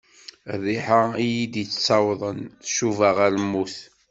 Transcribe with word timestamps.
Rriḥa 0.59 1.01
iyi-d-yettawḍen 1.25 2.39
tcuba 2.63 3.09
ɣer 3.17 3.29
lmut. 3.37 3.75